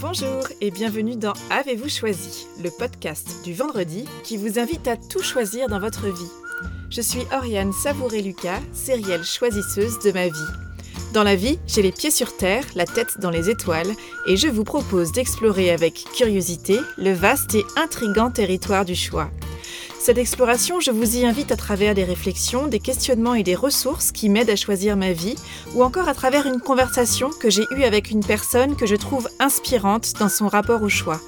Bonjour 0.00 0.42
et 0.60 0.70
bienvenue 0.70 1.16
dans 1.16 1.32
Avez-vous 1.50 1.88
choisi, 1.88 2.46
le 2.62 2.68
podcast 2.70 3.26
du 3.42 3.54
vendredi 3.54 4.04
qui 4.22 4.36
vous 4.36 4.58
invite 4.58 4.86
à 4.86 4.98
tout 4.98 5.22
choisir 5.22 5.68
dans 5.68 5.80
votre 5.80 6.08
vie. 6.08 6.30
Je 6.90 7.00
suis 7.00 7.22
Oriane 7.32 7.72
Savouré-Lucas, 7.72 8.60
sérielle 8.74 9.24
choisisseuse 9.24 9.98
de 10.00 10.12
ma 10.12 10.26
vie. 10.26 10.52
Dans 11.14 11.22
la 11.22 11.34
vie, 11.34 11.58
j'ai 11.66 11.80
les 11.80 11.92
pieds 11.92 12.10
sur 12.10 12.36
terre, 12.36 12.64
la 12.74 12.84
tête 12.84 13.18
dans 13.20 13.30
les 13.30 13.48
étoiles, 13.48 13.92
et 14.26 14.36
je 14.36 14.48
vous 14.48 14.64
propose 14.64 15.12
d'explorer 15.12 15.70
avec 15.70 16.04
curiosité 16.14 16.78
le 16.98 17.12
vaste 17.12 17.54
et 17.54 17.64
intrigant 17.76 18.30
territoire 18.30 18.84
du 18.84 18.94
choix. 18.94 19.30
Cette 20.02 20.18
exploration, 20.18 20.80
je 20.80 20.90
vous 20.90 21.18
y 21.18 21.24
invite 21.24 21.52
à 21.52 21.56
travers 21.56 21.94
des 21.94 22.02
réflexions, 22.02 22.66
des 22.66 22.80
questionnements 22.80 23.36
et 23.36 23.44
des 23.44 23.54
ressources 23.54 24.10
qui 24.10 24.28
m'aident 24.28 24.50
à 24.50 24.56
choisir 24.56 24.96
ma 24.96 25.12
vie, 25.12 25.36
ou 25.76 25.84
encore 25.84 26.08
à 26.08 26.14
travers 26.14 26.44
une 26.44 26.60
conversation 26.60 27.30
que 27.30 27.48
j'ai 27.50 27.62
eue 27.70 27.84
avec 27.84 28.10
une 28.10 28.24
personne 28.24 28.74
que 28.74 28.84
je 28.84 28.96
trouve 28.96 29.28
inspirante 29.38 30.14
dans 30.18 30.28
son 30.28 30.48
rapport 30.48 30.82
au 30.82 30.88
choix. 30.88 31.20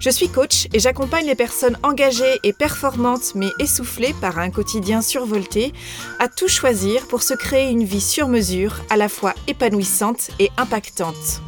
Je 0.00 0.10
suis 0.10 0.28
coach 0.28 0.66
et 0.72 0.80
j'accompagne 0.80 1.26
les 1.26 1.36
personnes 1.36 1.78
engagées 1.84 2.40
et 2.42 2.52
performantes 2.52 3.36
mais 3.36 3.50
essoufflées 3.60 4.16
par 4.20 4.40
un 4.40 4.50
quotidien 4.50 5.00
survolté 5.00 5.72
à 6.18 6.26
tout 6.26 6.48
choisir 6.48 7.06
pour 7.06 7.22
se 7.22 7.34
créer 7.34 7.70
une 7.70 7.84
vie 7.84 8.00
sur 8.00 8.26
mesure, 8.26 8.80
à 8.90 8.96
la 8.96 9.08
fois 9.08 9.32
épanouissante 9.46 10.32
et 10.40 10.50
impactante. 10.56 11.40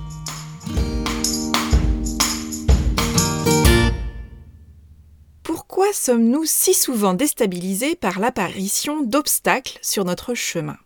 Pourquoi 5.80 5.95
sommes-nous 5.95 6.45
si 6.45 6.75
souvent 6.75 7.15
déstabilisés 7.15 7.97
par 7.97 8.21
l'apparition 8.21 9.01
d'obstacles 9.01 9.79
sur 9.80 10.05
notre 10.05 10.34
chemin? 10.34 10.77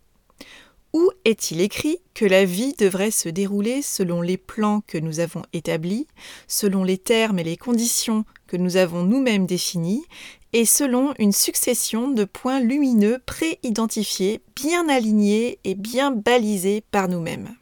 Où 0.92 1.10
est-il 1.24 1.60
écrit 1.60 1.98
que 2.14 2.24
la 2.24 2.44
vie 2.44 2.74
devrait 2.78 3.10
se 3.10 3.28
dérouler 3.28 3.82
selon 3.82 4.22
les 4.22 4.36
plans 4.36 4.84
que 4.86 4.96
nous 4.96 5.18
avons 5.18 5.42
établis, 5.52 6.06
selon 6.46 6.84
les 6.84 6.96
termes 6.96 7.40
et 7.40 7.44
les 7.44 7.56
conditions 7.56 8.24
que 8.46 8.56
nous 8.56 8.76
avons 8.76 9.02
nous-mêmes 9.02 9.46
définis, 9.46 10.04
et 10.52 10.64
selon 10.64 11.12
une 11.18 11.32
succession 11.32 12.12
de 12.12 12.24
points 12.24 12.60
lumineux 12.60 13.18
pré-identifiés, 13.26 14.42
bien 14.54 14.88
alignés 14.88 15.58
et 15.64 15.74
bien 15.74 16.12
balisés 16.12 16.84
par 16.92 17.08
nous-mêmes? 17.08 17.56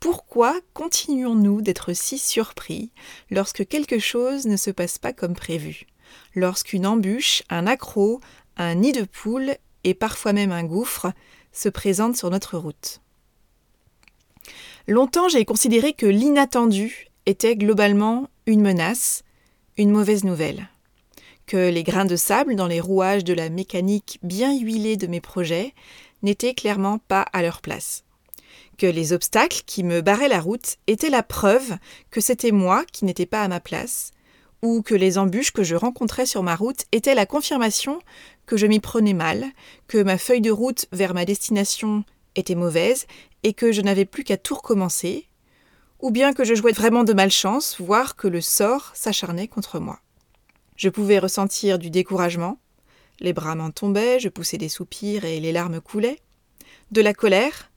Pourquoi 0.00 0.58
continuons-nous 0.72 1.60
d'être 1.60 1.92
si 1.92 2.16
surpris 2.16 2.92
lorsque 3.30 3.68
quelque 3.68 3.98
chose 3.98 4.46
ne 4.46 4.56
se 4.56 4.70
passe 4.70 4.96
pas 4.96 5.12
comme 5.12 5.34
prévu? 5.34 5.86
Lorsqu'une 6.34 6.86
embûche, 6.86 7.42
un 7.50 7.66
accroc, 7.66 8.20
un 8.56 8.74
nid 8.74 8.92
de 8.92 9.04
poule 9.04 9.56
et 9.84 9.94
parfois 9.94 10.32
même 10.32 10.52
un 10.52 10.64
gouffre 10.64 11.12
se 11.52 11.68
présentent 11.68 12.16
sur 12.16 12.30
notre 12.30 12.58
route 12.58 13.00
Longtemps 14.86 15.28
j'ai 15.28 15.44
considéré 15.44 15.92
que 15.92 16.06
l'inattendu 16.06 17.08
était 17.26 17.56
globalement 17.56 18.28
une 18.46 18.62
menace, 18.62 19.22
une 19.76 19.90
mauvaise 19.90 20.24
nouvelle. 20.24 20.68
Que 21.46 21.68
les 21.68 21.82
grains 21.82 22.04
de 22.04 22.16
sable 22.16 22.56
dans 22.56 22.66
les 22.66 22.80
rouages 22.80 23.24
de 23.24 23.34
la 23.34 23.50
mécanique 23.50 24.18
bien 24.22 24.56
huilée 24.58 24.96
de 24.96 25.06
mes 25.06 25.20
projets 25.20 25.74
n'étaient 26.22 26.54
clairement 26.54 26.98
pas 26.98 27.22
à 27.32 27.42
leur 27.42 27.60
place 27.60 28.04
que 28.78 28.86
les 28.86 29.12
obstacles 29.12 29.62
qui 29.66 29.82
me 29.82 30.00
barraient 30.00 30.28
la 30.28 30.40
route 30.40 30.76
étaient 30.86 31.10
la 31.10 31.24
preuve 31.24 31.76
que 32.10 32.20
c'était 32.20 32.52
moi 32.52 32.84
qui 32.90 33.04
n'étais 33.04 33.26
pas 33.26 33.42
à 33.42 33.48
ma 33.48 33.60
place, 33.60 34.12
ou 34.62 34.82
que 34.82 34.94
les 34.94 35.18
embûches 35.18 35.52
que 35.52 35.62
je 35.62 35.76
rencontrais 35.76 36.26
sur 36.26 36.42
ma 36.42 36.56
route 36.56 36.84
étaient 36.92 37.14
la 37.14 37.26
confirmation 37.26 38.00
que 38.46 38.56
je 38.56 38.66
m'y 38.66 38.80
prenais 38.80 39.12
mal, 39.12 39.46
que 39.86 40.02
ma 40.02 40.18
feuille 40.18 40.40
de 40.40 40.50
route 40.50 40.86
vers 40.92 41.14
ma 41.14 41.24
destination 41.24 42.04
était 42.34 42.54
mauvaise 42.54 43.06
et 43.42 43.52
que 43.52 43.72
je 43.72 43.82
n'avais 43.82 44.04
plus 44.04 44.24
qu'à 44.24 44.36
tout 44.36 44.54
recommencer, 44.54 45.26
ou 46.00 46.10
bien 46.10 46.32
que 46.32 46.44
je 46.44 46.54
jouais 46.54 46.72
vraiment 46.72 47.04
de 47.04 47.12
malchance, 47.12 47.80
voire 47.80 48.16
que 48.16 48.28
le 48.28 48.40
sort 48.40 48.90
s'acharnait 48.94 49.48
contre 49.48 49.78
moi. 49.78 50.00
Je 50.76 50.88
pouvais 50.88 51.18
ressentir 51.18 51.78
du 51.78 51.90
découragement, 51.90 52.58
les 53.20 53.32
bras 53.32 53.54
m'en 53.54 53.70
tombaient, 53.70 54.20
je 54.20 54.28
poussais 54.28 54.58
des 54.58 54.68
soupirs 54.68 55.24
et 55.24 55.40
les 55.40 55.52
larmes 55.52 55.80
coulaient, 55.80 56.20
de 56.92 57.00
la 57.00 57.12
colère, 57.12 57.68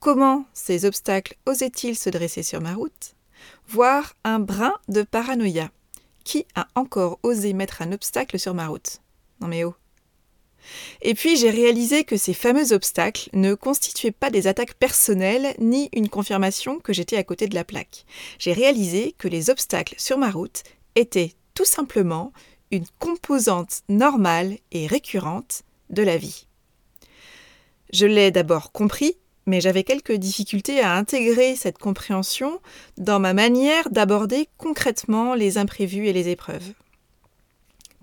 Comment 0.00 0.44
ces 0.52 0.84
obstacles 0.84 1.36
osaient-ils 1.44 1.98
se 1.98 2.08
dresser 2.08 2.44
sur 2.44 2.60
ma 2.60 2.74
route? 2.74 3.16
Voire 3.66 4.14
un 4.22 4.38
brin 4.38 4.74
de 4.86 5.02
paranoïa. 5.02 5.72
Qui 6.28 6.44
a 6.54 6.68
encore 6.74 7.18
osé 7.22 7.54
mettre 7.54 7.80
un 7.80 7.90
obstacle 7.90 8.38
sur 8.38 8.52
ma 8.52 8.66
route 8.66 9.00
Non 9.40 9.48
mais 9.48 9.64
oh 9.64 9.74
et 11.00 11.14
puis 11.14 11.38
j'ai 11.38 11.48
réalisé 11.48 12.04
que 12.04 12.18
ces 12.18 12.34
fameux 12.34 12.74
obstacles 12.74 13.30
ne 13.32 13.54
constituaient 13.54 14.12
pas 14.12 14.28
des 14.28 14.46
attaques 14.46 14.74
personnelles 14.74 15.54
ni 15.58 15.88
une 15.94 16.10
confirmation 16.10 16.80
que 16.80 16.92
j'étais 16.92 17.16
à 17.16 17.24
côté 17.24 17.46
de 17.46 17.54
la 17.54 17.64
plaque. 17.64 18.04
J'ai 18.38 18.52
réalisé 18.52 19.14
que 19.16 19.26
les 19.26 19.48
obstacles 19.48 19.94
sur 19.96 20.18
ma 20.18 20.30
route 20.30 20.64
étaient 20.96 21.32
tout 21.54 21.64
simplement 21.64 22.34
une 22.72 22.84
composante 22.98 23.80
normale 23.88 24.58
et 24.70 24.86
récurrente 24.86 25.62
de 25.88 26.02
la 26.02 26.18
vie. 26.18 26.46
Je 27.90 28.04
l'ai 28.04 28.30
d'abord 28.30 28.70
compris 28.72 29.16
mais 29.48 29.62
j'avais 29.62 29.82
quelques 29.82 30.12
difficultés 30.12 30.80
à 30.80 30.94
intégrer 30.94 31.56
cette 31.56 31.78
compréhension 31.78 32.60
dans 32.98 33.18
ma 33.18 33.32
manière 33.32 33.88
d'aborder 33.88 34.46
concrètement 34.58 35.34
les 35.34 35.56
imprévus 35.56 36.06
et 36.06 36.12
les 36.12 36.28
épreuves. 36.28 36.74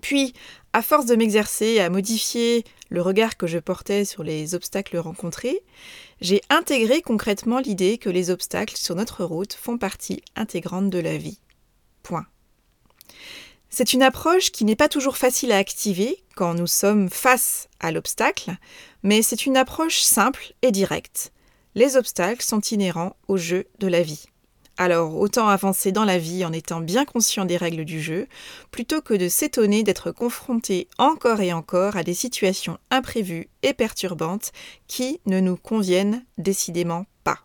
Puis, 0.00 0.34
à 0.72 0.82
force 0.82 1.06
de 1.06 1.14
m'exercer 1.14 1.78
à 1.78 1.88
modifier 1.88 2.64
le 2.90 3.00
regard 3.00 3.36
que 3.36 3.46
je 3.46 3.58
portais 3.58 4.04
sur 4.04 4.24
les 4.24 4.56
obstacles 4.56 4.98
rencontrés, 4.98 5.62
j'ai 6.20 6.40
intégré 6.50 7.00
concrètement 7.00 7.60
l'idée 7.60 7.96
que 7.96 8.10
les 8.10 8.30
obstacles 8.30 8.76
sur 8.76 8.96
notre 8.96 9.24
route 9.24 9.54
font 9.54 9.78
partie 9.78 10.22
intégrante 10.34 10.90
de 10.90 10.98
la 10.98 11.16
vie. 11.16 11.38
Point. 12.02 12.26
C'est 13.70 13.92
une 13.92 14.02
approche 14.02 14.50
qui 14.50 14.64
n'est 14.64 14.76
pas 14.76 14.88
toujours 14.88 15.16
facile 15.16 15.52
à 15.52 15.58
activer 15.58 16.24
quand 16.34 16.54
nous 16.54 16.66
sommes 16.66 17.08
face 17.08 17.68
à 17.78 17.92
l'obstacle, 17.92 18.56
mais 19.04 19.22
c'est 19.22 19.46
une 19.46 19.56
approche 19.56 20.00
simple 20.00 20.54
et 20.62 20.72
directe 20.72 21.32
les 21.76 21.96
obstacles 21.96 22.42
sont 22.42 22.62
inhérents 22.62 23.14
au 23.28 23.36
jeu 23.36 23.66
de 23.78 23.86
la 23.86 24.02
vie. 24.02 24.24
Alors 24.78 25.16
autant 25.16 25.48
avancer 25.48 25.92
dans 25.92 26.04
la 26.04 26.18
vie 26.18 26.44
en 26.44 26.52
étant 26.52 26.80
bien 26.80 27.04
conscient 27.04 27.44
des 27.44 27.56
règles 27.56 27.84
du 27.84 28.00
jeu, 28.00 28.26
plutôt 28.70 29.02
que 29.02 29.14
de 29.14 29.28
s'étonner 29.28 29.82
d'être 29.82 30.10
confronté 30.10 30.88
encore 30.98 31.40
et 31.40 31.52
encore 31.52 31.96
à 31.96 32.02
des 32.02 32.14
situations 32.14 32.78
imprévues 32.90 33.48
et 33.62 33.74
perturbantes 33.74 34.52
qui 34.86 35.20
ne 35.26 35.38
nous 35.38 35.56
conviennent 35.56 36.24
décidément 36.38 37.04
pas. 37.24 37.40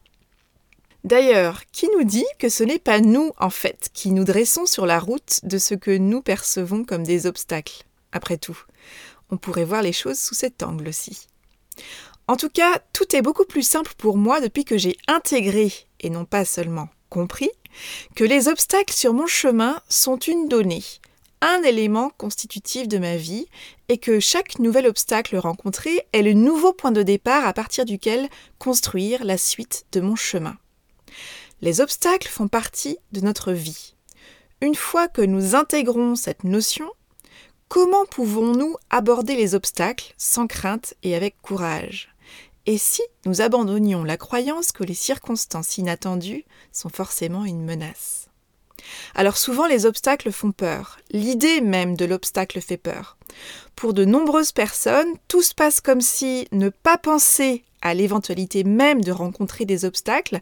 D'ailleurs, 1.03 1.63
qui 1.71 1.89
nous 1.97 2.05
dit 2.05 2.25
que 2.39 2.47
ce 2.47 2.63
n'est 2.63 2.79
pas 2.79 3.01
nous, 3.01 3.31
en 3.37 3.49
fait, 3.49 3.89
qui 3.93 4.11
nous 4.11 4.23
dressons 4.23 4.65
sur 4.65 4.85
la 4.85 4.99
route 4.99 5.39
de 5.43 5.57
ce 5.57 5.73
que 5.73 5.97
nous 5.97 6.21
percevons 6.21 6.83
comme 6.85 7.03
des 7.03 7.25
obstacles? 7.27 7.83
Après 8.11 8.37
tout, 8.37 8.59
on 9.29 9.37
pourrait 9.37 9.65
voir 9.65 9.81
les 9.81 9.93
choses 9.93 10.19
sous 10.19 10.35
cet 10.35 10.63
angle 10.63 10.89
aussi. 10.89 11.27
En 12.31 12.37
tout 12.37 12.47
cas, 12.47 12.79
tout 12.93 13.13
est 13.13 13.21
beaucoup 13.21 13.43
plus 13.43 13.61
simple 13.61 13.91
pour 13.97 14.15
moi 14.15 14.39
depuis 14.39 14.63
que 14.63 14.77
j'ai 14.77 14.95
intégré, 15.09 15.73
et 15.99 16.09
non 16.09 16.23
pas 16.23 16.45
seulement 16.45 16.87
compris, 17.09 17.51
que 18.15 18.23
les 18.23 18.47
obstacles 18.47 18.93
sur 18.93 19.13
mon 19.13 19.27
chemin 19.27 19.81
sont 19.89 20.15
une 20.15 20.47
donnée, 20.47 20.85
un 21.41 21.61
élément 21.63 22.09
constitutif 22.11 22.87
de 22.87 22.99
ma 22.99 23.17
vie, 23.17 23.47
et 23.89 23.97
que 23.97 24.21
chaque 24.21 24.59
nouvel 24.59 24.87
obstacle 24.87 25.35
rencontré 25.35 26.07
est 26.13 26.21
le 26.21 26.31
nouveau 26.31 26.71
point 26.71 26.93
de 26.93 27.03
départ 27.03 27.45
à 27.45 27.51
partir 27.51 27.83
duquel 27.83 28.29
construire 28.59 29.25
la 29.25 29.37
suite 29.37 29.83
de 29.91 29.99
mon 29.99 30.15
chemin. 30.15 30.55
Les 31.59 31.81
obstacles 31.81 32.29
font 32.29 32.47
partie 32.47 32.97
de 33.11 33.19
notre 33.19 33.51
vie. 33.51 33.95
Une 34.61 34.75
fois 34.75 35.09
que 35.09 35.21
nous 35.21 35.53
intégrons 35.53 36.15
cette 36.15 36.45
notion, 36.45 36.89
comment 37.67 38.05
pouvons-nous 38.05 38.77
aborder 38.89 39.35
les 39.35 39.53
obstacles 39.53 40.13
sans 40.17 40.47
crainte 40.47 40.93
et 41.03 41.13
avec 41.13 41.35
courage? 41.41 42.10
Et 42.65 42.77
si 42.77 43.01
nous 43.25 43.41
abandonnions 43.41 44.03
la 44.03 44.17
croyance 44.17 44.71
que 44.71 44.83
les 44.83 44.93
circonstances 44.93 45.77
inattendues 45.77 46.45
sont 46.71 46.89
forcément 46.89 47.45
une 47.45 47.63
menace? 47.63 48.27
Alors 49.15 49.37
souvent 49.37 49.67
les 49.67 49.85
obstacles 49.85 50.31
font 50.31 50.51
peur, 50.51 50.99
l'idée 51.11 51.61
même 51.61 51.95
de 51.95 52.05
l'obstacle 52.05 52.61
fait 52.61 52.77
peur. 52.77 53.17
Pour 53.75 53.93
de 53.93 54.05
nombreuses 54.05 54.51
personnes, 54.51 55.13
tout 55.27 55.41
se 55.41 55.53
passe 55.53 55.81
comme 55.81 56.01
si 56.01 56.47
ne 56.51 56.69
pas 56.69 56.97
penser 56.97 57.63
à 57.81 57.93
l'éventualité 57.93 58.63
même 58.63 59.03
de 59.03 59.11
rencontrer 59.11 59.65
des 59.65 59.85
obstacles 59.85 60.39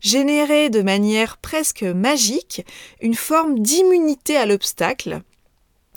générait 0.00 0.70
de 0.70 0.82
manière 0.82 1.38
presque 1.38 1.82
magique 1.82 2.64
une 3.00 3.14
forme 3.14 3.60
d'immunité 3.60 4.36
à 4.36 4.46
l'obstacle, 4.46 5.22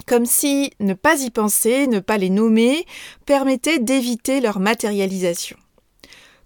comme 0.07 0.25
si 0.25 0.71
ne 0.79 0.93
pas 0.93 1.21
y 1.21 1.31
penser, 1.31 1.87
ne 1.87 1.99
pas 1.99 2.17
les 2.17 2.29
nommer, 2.29 2.85
permettait 3.25 3.79
d'éviter 3.79 4.39
leur 4.39 4.59
matérialisation. 4.59 5.57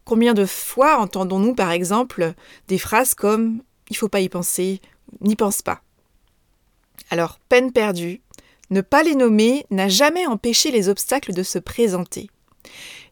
Combien 0.10 0.34
de 0.34 0.48
fois 0.48 0.98
entendons-nous 0.98 1.54
par 1.54 1.70
exemple 1.70 2.34
des 2.68 2.80
phrases 2.80 3.14
comme 3.14 3.62
il 3.92 3.96
faut 3.96 4.10
pas 4.10 4.22
y 4.22 4.28
penser, 4.28 4.82
n'y 5.22 5.36
pense 5.36 5.62
pas 5.62 5.84
Alors, 7.12 7.38
peine 7.48 7.72
perdue, 7.72 8.20
ne 8.72 8.82
pas 8.82 9.04
les 9.04 9.14
nommer 9.14 9.68
n'a 9.70 9.88
jamais 9.88 10.26
empêché 10.26 10.72
les 10.72 10.90
obstacles 10.90 11.32
de 11.34 11.44
se 11.44 11.60
présenter. 11.60 12.32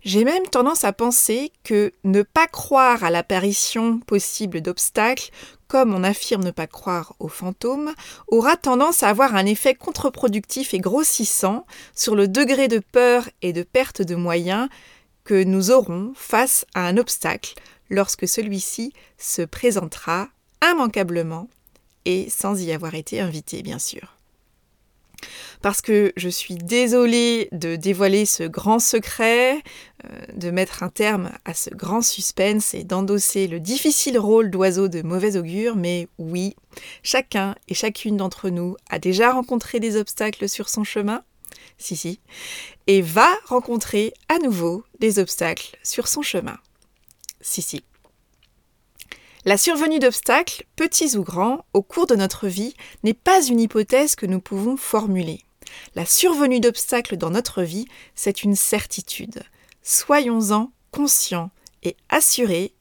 J'ai 0.02 0.24
même 0.24 0.48
tendance 0.48 0.86
à 0.86 0.92
penser 0.92 1.52
que 1.64 1.92
ne 2.04 2.24
pas 2.24 2.48
croire 2.48 3.04
à 3.04 3.12
l'apparition 3.12 4.00
possible 4.00 4.62
d'obstacles, 4.62 5.30
comme 5.68 5.94
on 5.94 6.04
affirme 6.04 6.44
ne 6.44 6.50
pas 6.50 6.66
croire 6.66 7.14
aux 7.20 7.28
fantômes, 7.28 7.94
aura 8.28 8.58
tendance 8.58 9.04
à 9.04 9.10
avoir 9.10 9.36
un 9.36 9.46
effet 9.46 9.76
contre-productif 9.76 10.74
et 10.74 10.80
grossissant 10.80 11.68
sur 11.94 12.16
le 12.16 12.28
degré 12.28 12.68
de 12.68 12.80
peur 12.80 13.30
et 13.44 13.54
de 13.54 13.62
perte 13.62 14.02
de 14.02 14.16
moyens 14.16 14.68
nous 15.34 15.72
aurons 15.72 16.14
face 16.16 16.66
à 16.74 16.88
un 16.88 16.98
obstacle 16.98 17.56
lorsque 17.90 18.28
celui-ci 18.28 18.94
se 19.18 19.42
présentera 19.42 20.30
immanquablement 20.64 21.50
et 22.06 22.30
sans 22.30 22.62
y 22.62 22.72
avoir 22.72 22.96
été 22.96 23.20
invité, 23.20 23.62
bien 23.62 23.80
sûr. 23.80 24.18
Parce 25.62 25.82
que 25.82 26.14
je 26.16 26.30
suis 26.30 26.56
désolée 26.56 27.50
de 27.52 27.76
dévoiler 27.76 28.26
ce 28.26 28.44
grand 28.44 28.80
secret, 28.80 29.64
euh, 30.06 30.20
de 30.36 30.52
mettre 30.52 30.84
un 30.84 30.90
terme 30.90 31.32
à 31.46 31.54
ce 31.54 31.72
grand 31.72 32.02
suspense 32.02 32.74
et 32.74 32.84
d'endosser 32.84 33.48
le 33.48 33.60
difficile 33.60 34.20
rôle 34.20 34.52
d'oiseau 34.52 34.88
de 34.88 35.02
mauvais 35.02 35.36
augure, 35.36 35.76
mais 35.76 36.08
oui, 36.20 36.56
chacun 37.02 37.56
et 37.68 37.74
chacune 37.74 38.18
d'entre 38.18 38.50
nous 38.50 38.78
a 38.90 39.00
déjà 39.00 39.32
rencontré 39.32 39.80
des 39.80 39.98
obstacles 39.98 40.48
sur 40.48 40.70
son 40.70 40.84
chemin, 40.84 41.24
si 41.78 41.96
si, 41.96 42.20
et 42.88 43.02
va 43.02 43.30
rencontrer 43.46 44.14
à 44.30 44.40
nouveau 44.40 44.84
des 45.00 45.20
obstacles 45.20 45.78
sur 45.84 46.08
son 46.08 46.22
chemin, 46.22 46.58
si 47.42 47.62
si. 47.62 47.84
La 49.46 49.58
survenue 49.58 50.00
d'obstacles, 50.00 50.66
petits 50.76 51.16
ou 51.16 51.24
grands, 51.24 51.66
au 51.74 51.82
cours 51.82 52.08
de 52.08 52.16
notre 52.16 52.48
vie 52.48 52.74
n'est 53.04 53.14
pas 53.14 53.42
une 53.46 53.62
hypothèse 53.62 54.16
que 54.16 54.26
nous 54.26 54.42
pouvons 54.42 54.76
formuler. 54.76 55.42
La 55.96 56.06
survenue 56.06 56.60
d'obstacles 56.60 57.18
dans 57.18 57.30
notre 57.30 57.64
vie, 57.64 57.88
c'est 58.16 58.44
une 58.44 58.56
certitude. 58.56 59.44
Soyons-en 59.84 60.72
conscients 60.92 61.52
et 61.84 61.96
assurés, 62.10 62.74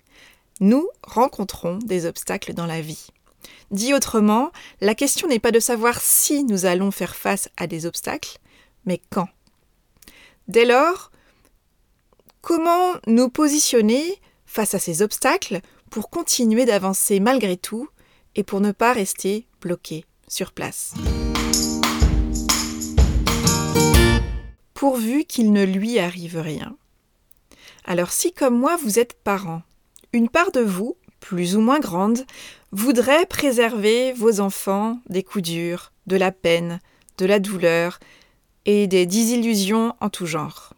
nous 0.61 0.89
rencontrons 1.03 1.79
des 1.79 2.07
obstacles 2.07 2.55
dans 2.55 2.67
la 2.67 2.81
vie. 2.81 3.09
Dit 3.71 3.95
autrement, 3.95 4.53
la 4.81 4.95
question 4.95 5.27
n'est 5.29 5.41
pas 5.41 5.51
de 5.51 5.59
savoir 5.59 6.01
si 6.01 6.45
nous 6.45 6.67
allons 6.67 6.91
faire 6.91 7.17
face 7.17 7.49
à 7.57 7.67
des 7.67 7.85
obstacles, 7.85 8.39
mais 8.85 9.01
quand. 9.11 9.29
Dès 10.47 10.65
lors, 10.65 11.11
comment 12.43 12.93
nous 13.09 13.29
positionner 13.29 14.21
face 14.47 14.75
à 14.75 14.79
ces 14.79 15.03
obstacles 15.03 15.61
pour 15.91 16.11
continuer 16.11 16.65
d'avancer 16.65 17.19
malgré 17.19 17.57
tout 17.57 17.89
et 18.37 18.45
pour 18.45 18.61
ne 18.61 18.71
pas 18.71 18.93
rester 18.93 19.47
bloqué 19.61 20.05
sur 20.29 20.53
place? 20.53 20.95
Pourvu 24.75 25.25
qu'il 25.25 25.53
ne 25.53 25.65
lui 25.65 25.99
arrive 25.99 26.39
rien. 26.39 26.77
Alors 27.85 28.13
si 28.13 28.33
comme 28.33 28.59
moi 28.59 28.77
vous 28.77 29.01
êtes 29.01 29.15
parent, 29.15 29.63
une 30.13 30.29
part 30.29 30.53
de 30.53 30.61
vous, 30.61 30.97
plus 31.26 31.56
ou 31.56 31.61
moins 31.61 31.81
grande, 31.81 32.25
voudrait 32.70 33.26
préserver 33.26 34.12
vos 34.12 34.38
enfants 34.38 35.00
des 35.08 35.25
coups 35.25 35.43
durs, 35.43 35.90
de 36.06 36.14
la 36.14 36.31
peine, 36.31 36.78
de 37.19 37.26
la 37.26 37.40
douleur 37.40 37.99
et 38.64 38.87
des 38.87 39.06
désillusions 39.06 39.93
en 40.00 40.08
tout 40.08 40.26
genre. 40.26 40.73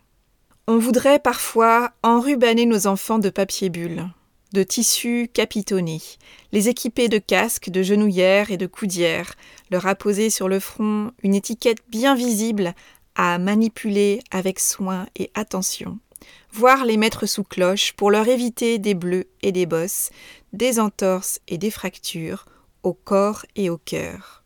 On 0.66 0.78
voudrait 0.78 1.18
parfois 1.18 1.90
enrubanner 2.02 2.64
nos 2.64 2.86
enfants 2.86 3.18
de 3.18 3.28
papier 3.28 3.68
bulle, 3.68 4.06
de 4.54 4.62
tissus 4.62 5.28
capitonnés, 5.30 6.00
les 6.52 6.70
équiper 6.70 7.08
de 7.08 7.18
casques, 7.18 7.68
de 7.68 7.82
genouillères 7.82 8.50
et 8.50 8.56
de 8.56 8.66
coudières, 8.66 9.34
leur 9.70 9.86
apposer 9.86 10.30
sur 10.30 10.48
le 10.48 10.60
front 10.60 11.12
une 11.22 11.34
étiquette 11.34 11.82
bien 11.90 12.14
visible 12.14 12.74
à 13.16 13.36
manipuler 13.36 14.22
avec 14.30 14.60
soin 14.60 15.08
et 15.14 15.30
attention, 15.34 15.98
voire 16.52 16.84
les 16.84 16.96
mettre 16.96 17.26
sous 17.26 17.44
cloche 17.44 17.92
pour 17.92 18.10
leur 18.10 18.28
éviter 18.28 18.78
des 18.78 18.94
bleus 18.94 19.26
et 19.42 19.52
des 19.52 19.66
bosses, 19.66 20.10
des 20.52 20.80
entorses 20.80 21.40
et 21.48 21.58
des 21.58 21.70
fractures 21.70 22.46
au 22.82 22.92
corps 22.92 23.44
et 23.56 23.70
au 23.70 23.78
cœur. 23.78 24.44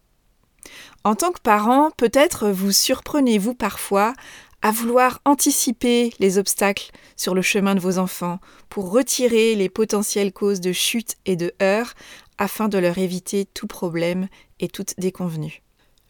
En 1.05 1.15
tant 1.15 1.33
que 1.33 1.41
parent, 1.41 1.91
peut-être 1.97 2.51
vous 2.51 2.73
surprenez-vous 2.73 3.55
parfois 3.55 4.15
à 4.63 4.71
vouloir 4.71 5.21
anticiper 5.25 6.13
les 6.21 6.39
obstacles 6.39 6.93
sur 7.17 7.35
le 7.35 7.43
chemin 7.43 7.75
de 7.75 7.81
vos 7.81 7.99
enfants 7.99 8.39
pour 8.69 8.91
retirer 8.91 9.57
les 9.57 9.69
potentielles 9.69 10.33
causes 10.33 10.61
de 10.61 10.73
chute 10.73 11.17
et 11.27 11.35
de 11.35 11.53
heurts 11.61 11.95
afin 12.39 12.69
de 12.69 12.79
leur 12.79 12.99
éviter 12.99 13.45
tout 13.45 13.67
problème 13.67 14.29
et 14.61 14.69
toute 14.69 14.95
déconvenue. 14.99 15.63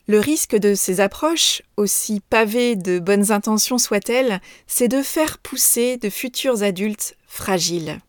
Le 0.05 0.19
risque 0.19 0.55
de 0.55 0.75
ces 0.75 0.99
approches, 0.99 1.61
aussi 1.77 2.19
pavées 2.19 2.75
de 2.75 2.99
bonnes 2.99 3.31
intentions 3.31 3.77
soient-elles, 3.77 4.41
c'est 4.67 4.89
de 4.89 5.01
faire 5.01 5.37
pousser 5.37 5.97
de 5.97 6.09
futurs 6.09 6.61
adultes 6.61 7.15
fragiles. 7.25 7.99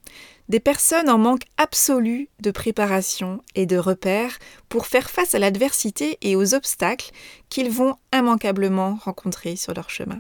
Des 0.49 0.61
personnes 0.61 1.09
en 1.09 1.17
manque 1.17 1.45
absolu 1.57 2.29
de 2.41 2.51
préparation 2.51 3.41
et 3.55 3.65
de 3.65 3.79
repères 3.79 4.39
pour 4.69 4.87
faire 4.87 5.11
face 5.11 5.35
à 5.35 5.39
l'adversité 5.39 6.19
et 6.21 6.37
aux 6.37 6.55
obstacles 6.55 7.13
qu'ils 7.49 7.71
vont 7.71 7.97
immanquablement 8.13 8.99
rencontrer 9.01 9.57
sur 9.57 9.73
leur 9.73 9.89
chemin. 9.89 10.19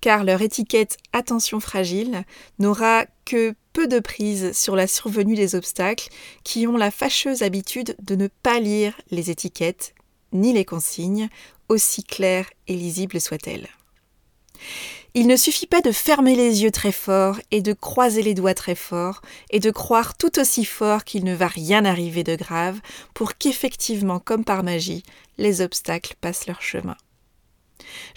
Car 0.00 0.24
leur 0.24 0.40
étiquette 0.42 0.96
Attention 1.12 1.60
fragile 1.60 2.24
n'aura 2.58 3.04
que 3.24 3.54
peu 3.72 3.86
de 3.86 4.00
prise 4.00 4.52
sur 4.52 4.76
la 4.76 4.86
survenue 4.86 5.34
des 5.34 5.54
obstacles 5.54 6.08
qui 6.42 6.66
ont 6.66 6.76
la 6.76 6.90
fâcheuse 6.90 7.42
habitude 7.42 7.96
de 8.02 8.14
ne 8.14 8.28
pas 8.28 8.60
lire 8.60 8.94
les 9.10 9.30
étiquettes 9.30 9.94
ni 10.32 10.52
les 10.52 10.64
consignes, 10.64 11.28
aussi 11.68 12.02
claires 12.02 12.50
et 12.66 12.74
lisibles 12.74 13.20
soient-elles. 13.20 13.68
Il 15.16 15.28
ne 15.28 15.36
suffit 15.36 15.68
pas 15.68 15.80
de 15.80 15.92
fermer 15.92 16.34
les 16.34 16.64
yeux 16.64 16.72
très 16.72 16.90
fort 16.90 17.38
et 17.52 17.62
de 17.62 17.72
croiser 17.72 18.20
les 18.20 18.34
doigts 18.34 18.52
très 18.52 18.74
fort 18.74 19.20
et 19.50 19.60
de 19.60 19.70
croire 19.70 20.16
tout 20.16 20.40
aussi 20.40 20.64
fort 20.64 21.04
qu'il 21.04 21.22
ne 21.22 21.36
va 21.36 21.46
rien 21.46 21.84
arriver 21.84 22.24
de 22.24 22.34
grave 22.34 22.80
pour 23.14 23.38
qu'effectivement, 23.38 24.18
comme 24.18 24.44
par 24.44 24.64
magie, 24.64 25.04
les 25.38 25.60
obstacles 25.60 26.16
passent 26.20 26.48
leur 26.48 26.62
chemin. 26.62 26.96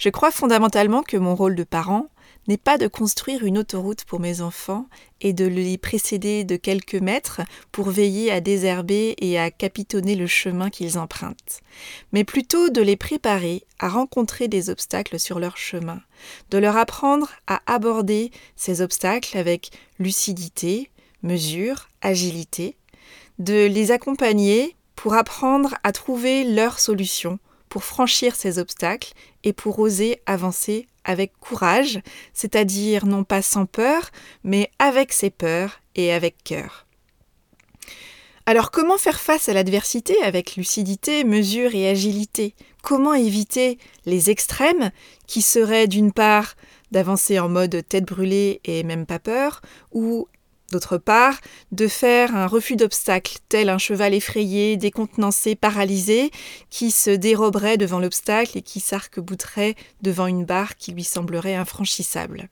Je 0.00 0.08
crois 0.08 0.32
fondamentalement 0.32 1.04
que 1.04 1.16
mon 1.16 1.36
rôle 1.36 1.54
de 1.54 1.62
parent, 1.62 2.08
n'est 2.48 2.56
pas 2.56 2.78
de 2.78 2.88
construire 2.88 3.44
une 3.44 3.58
autoroute 3.58 4.04
pour 4.04 4.20
mes 4.20 4.40
enfants 4.40 4.86
et 5.20 5.32
de 5.32 5.44
les 5.44 5.78
précéder 5.78 6.44
de 6.44 6.56
quelques 6.56 6.94
mètres 6.94 7.42
pour 7.70 7.90
veiller 7.90 8.32
à 8.32 8.40
désherber 8.40 9.14
et 9.18 9.38
à 9.38 9.50
capitonner 9.50 10.16
le 10.16 10.26
chemin 10.26 10.70
qu'ils 10.70 10.98
empruntent, 10.98 11.60
mais 12.12 12.24
plutôt 12.24 12.70
de 12.70 12.80
les 12.80 12.96
préparer 12.96 13.64
à 13.78 13.88
rencontrer 13.88 14.48
des 14.48 14.70
obstacles 14.70 15.20
sur 15.20 15.38
leur 15.38 15.56
chemin, 15.56 16.00
de 16.50 16.58
leur 16.58 16.76
apprendre 16.76 17.30
à 17.46 17.60
aborder 17.66 18.32
ces 18.56 18.80
obstacles 18.80 19.36
avec 19.36 19.70
lucidité, 19.98 20.90
mesure, 21.22 21.88
agilité, 22.00 22.76
de 23.38 23.66
les 23.66 23.92
accompagner 23.92 24.74
pour 24.96 25.14
apprendre 25.14 25.74
à 25.84 25.92
trouver 25.92 26.44
leur 26.44 26.80
solution 26.80 27.38
pour 27.68 27.84
franchir 27.84 28.34
ces 28.34 28.58
obstacles 28.58 29.12
et 29.44 29.52
pour 29.52 29.78
oser 29.78 30.20
avancer 30.26 30.86
avec 31.04 31.32
courage, 31.38 32.00
c'est-à-dire 32.34 33.06
non 33.06 33.24
pas 33.24 33.42
sans 33.42 33.66
peur, 33.66 34.10
mais 34.44 34.70
avec 34.78 35.12
ses 35.12 35.30
peurs 35.30 35.80
et 35.94 36.12
avec 36.12 36.42
cœur. 36.44 36.86
Alors 38.46 38.70
comment 38.70 38.96
faire 38.96 39.20
face 39.20 39.48
à 39.48 39.52
l'adversité 39.52 40.14
avec 40.22 40.56
lucidité, 40.56 41.24
mesure 41.24 41.74
et 41.74 41.88
agilité? 41.88 42.54
Comment 42.82 43.12
éviter 43.12 43.78
les 44.06 44.30
extrêmes 44.30 44.90
qui 45.26 45.42
seraient 45.42 45.86
d'une 45.86 46.12
part 46.12 46.54
d'avancer 46.90 47.38
en 47.38 47.50
mode 47.50 47.84
tête 47.86 48.06
brûlée 48.06 48.60
et 48.64 48.84
même 48.84 49.04
pas 49.04 49.18
peur, 49.18 49.60
ou 49.92 50.28
D'autre 50.70 50.98
part, 50.98 51.40
de 51.72 51.88
faire 51.88 52.36
un 52.36 52.46
refus 52.46 52.76
d'obstacle, 52.76 53.38
tel 53.48 53.70
un 53.70 53.78
cheval 53.78 54.12
effrayé, 54.12 54.76
décontenancé, 54.76 55.54
paralysé, 55.54 56.30
qui 56.68 56.90
se 56.90 57.10
déroberait 57.10 57.78
devant 57.78 58.00
l'obstacle 58.00 58.58
et 58.58 58.62
qui 58.62 58.80
s'arc-bouterait 58.80 59.76
devant 60.02 60.26
une 60.26 60.44
barre 60.44 60.76
qui 60.76 60.92
lui 60.92 61.04
semblerait 61.04 61.54
infranchissable. 61.54 62.50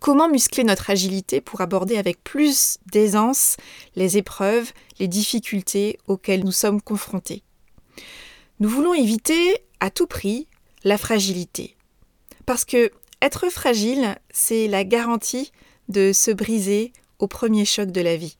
Comment 0.00 0.28
muscler 0.28 0.64
notre 0.64 0.90
agilité 0.90 1.40
pour 1.40 1.60
aborder 1.60 1.96
avec 1.96 2.24
plus 2.24 2.78
d'aisance 2.90 3.56
les 3.94 4.16
épreuves, 4.16 4.72
les 4.98 5.08
difficultés 5.08 5.98
auxquelles 6.08 6.44
nous 6.44 6.52
sommes 6.52 6.80
confrontés? 6.80 7.44
Nous 8.60 8.68
voulons 8.68 8.94
éviter 8.94 9.58
à 9.78 9.90
tout 9.90 10.06
prix 10.06 10.48
la 10.84 10.96
fragilité. 10.96 11.76
Parce 12.46 12.64
que 12.64 12.90
être 13.20 13.48
fragile, 13.50 14.16
c'est 14.32 14.66
la 14.66 14.82
garantie 14.82 15.52
de 15.88 16.12
se 16.12 16.30
briser 16.30 16.92
au 17.18 17.26
premier 17.26 17.64
choc 17.64 17.90
de 17.90 18.00
la 18.00 18.16
vie. 18.16 18.36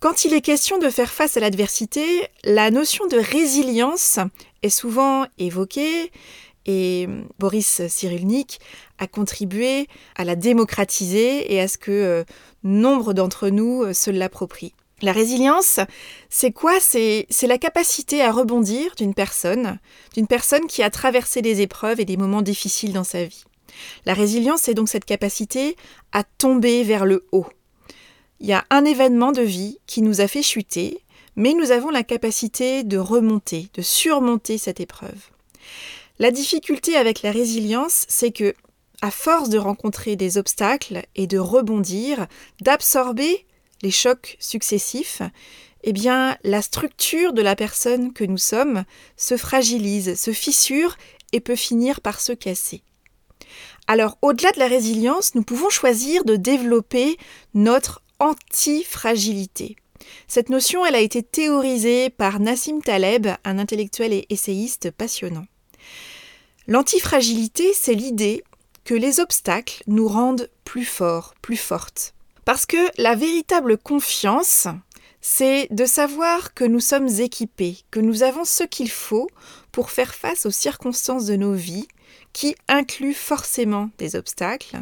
Quand 0.00 0.24
il 0.24 0.32
est 0.32 0.40
question 0.40 0.78
de 0.78 0.88
faire 0.88 1.10
face 1.10 1.36
à 1.36 1.40
l'adversité, 1.40 2.04
la 2.42 2.70
notion 2.70 3.06
de 3.06 3.18
résilience 3.18 4.18
est 4.62 4.70
souvent 4.70 5.26
évoquée 5.38 6.10
et 6.66 7.06
Boris 7.38 7.86
Cyrulnik 7.88 8.60
a 8.98 9.06
contribué 9.06 9.88
à 10.16 10.24
la 10.24 10.36
démocratiser 10.36 11.52
et 11.52 11.60
à 11.60 11.68
ce 11.68 11.78
que 11.78 11.90
euh, 11.90 12.24
nombre 12.64 13.12
d'entre 13.12 13.48
nous 13.48 13.82
euh, 13.82 13.92
se 13.92 14.10
l'approprient. 14.10 14.74
La 15.02 15.12
résilience, 15.12 15.80
c'est 16.28 16.52
quoi? 16.52 16.78
C'est 16.78 17.26
la 17.42 17.58
capacité 17.58 18.22
à 18.22 18.30
rebondir 18.32 18.94
d'une 18.96 19.14
personne, 19.14 19.78
d'une 20.14 20.26
personne 20.26 20.66
qui 20.66 20.82
a 20.82 20.90
traversé 20.90 21.40
des 21.40 21.62
épreuves 21.62 22.00
et 22.00 22.04
des 22.04 22.18
moments 22.18 22.42
difficiles 22.42 22.92
dans 22.92 23.04
sa 23.04 23.24
vie. 23.24 23.44
La 24.06 24.14
résilience, 24.14 24.62
c'est 24.62 24.74
donc 24.74 24.88
cette 24.88 25.04
capacité 25.04 25.76
à 26.12 26.24
tomber 26.24 26.82
vers 26.82 27.04
le 27.04 27.26
haut. 27.32 27.46
Il 28.40 28.46
y 28.46 28.52
a 28.52 28.64
un 28.70 28.84
événement 28.84 29.32
de 29.32 29.42
vie 29.42 29.78
qui 29.86 30.02
nous 30.02 30.20
a 30.20 30.28
fait 30.28 30.42
chuter, 30.42 31.02
mais 31.36 31.52
nous 31.54 31.70
avons 31.70 31.90
la 31.90 32.02
capacité 32.02 32.84
de 32.84 32.98
remonter, 32.98 33.68
de 33.74 33.82
surmonter 33.82 34.58
cette 34.58 34.80
épreuve. 34.80 35.30
La 36.18 36.30
difficulté 36.30 36.96
avec 36.96 37.22
la 37.22 37.32
résilience, 37.32 38.04
c'est 38.08 38.32
que, 38.32 38.54
à 39.02 39.10
force 39.10 39.48
de 39.48 39.58
rencontrer 39.58 40.16
des 40.16 40.36
obstacles 40.36 41.02
et 41.16 41.26
de 41.26 41.38
rebondir, 41.38 42.26
d'absorber 42.60 43.46
les 43.82 43.90
chocs 43.90 44.36
successifs, 44.38 45.22
eh 45.82 45.92
bien, 45.92 46.36
la 46.44 46.60
structure 46.60 47.32
de 47.32 47.40
la 47.40 47.56
personne 47.56 48.12
que 48.12 48.24
nous 48.24 48.38
sommes 48.38 48.84
se 49.16 49.36
fragilise, 49.36 50.20
se 50.20 50.32
fissure 50.32 50.96
et 51.32 51.40
peut 51.40 51.56
finir 51.56 52.00
par 52.00 52.20
se 52.20 52.32
casser. 52.32 52.82
Alors, 53.86 54.18
au-delà 54.22 54.52
de 54.52 54.58
la 54.58 54.68
résilience, 54.68 55.34
nous 55.34 55.42
pouvons 55.42 55.70
choisir 55.70 56.24
de 56.24 56.36
développer 56.36 57.16
notre 57.54 58.02
antifragilité. 58.18 59.76
Cette 60.28 60.48
notion, 60.48 60.84
elle 60.86 60.94
a 60.94 61.00
été 61.00 61.22
théorisée 61.22 62.10
par 62.10 62.40
Nassim 62.40 62.80
Taleb, 62.80 63.28
un 63.44 63.58
intellectuel 63.58 64.12
et 64.12 64.26
essayiste 64.30 64.90
passionnant. 64.90 65.46
L'antifragilité, 66.66 67.72
c'est 67.74 67.94
l'idée 67.94 68.44
que 68.84 68.94
les 68.94 69.20
obstacles 69.20 69.82
nous 69.86 70.08
rendent 70.08 70.48
plus 70.64 70.84
forts, 70.84 71.34
plus 71.42 71.56
fortes. 71.56 72.14
Parce 72.44 72.66
que 72.66 72.90
la 72.96 73.14
véritable 73.14 73.76
confiance, 73.76 74.66
c'est 75.20 75.68
de 75.70 75.84
savoir 75.84 76.54
que 76.54 76.64
nous 76.64 76.80
sommes 76.80 77.08
équipés, 77.08 77.78
que 77.90 78.00
nous 78.00 78.22
avons 78.22 78.44
ce 78.44 78.64
qu'il 78.64 78.90
faut 78.90 79.28
pour 79.72 79.90
faire 79.90 80.14
face 80.14 80.46
aux 80.46 80.50
circonstances 80.50 81.26
de 81.26 81.36
nos 81.36 81.52
vies, 81.52 81.88
qui 82.32 82.54
incluent 82.68 83.14
forcément 83.14 83.90
des 83.98 84.16
obstacles, 84.16 84.80